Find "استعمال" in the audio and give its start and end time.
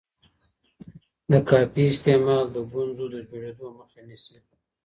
1.91-2.45